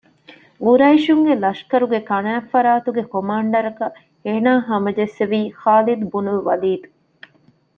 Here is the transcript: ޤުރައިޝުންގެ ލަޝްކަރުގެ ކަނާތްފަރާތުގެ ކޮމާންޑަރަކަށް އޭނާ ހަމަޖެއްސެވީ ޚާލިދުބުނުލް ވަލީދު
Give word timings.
ޤުރައިޝުންގެ 0.65 1.33
ލަޝްކަރުގެ 1.43 1.99
ކަނާތްފަރާތުގެ 2.09 3.03
ކޮމާންޑަރަކަށް 3.13 3.97
އޭނާ 4.25 4.51
ހަމަޖެއްސެވީ 4.67 5.39
ޚާލިދުބުނުލް 5.61 6.43
ވަލީދު 6.47 6.87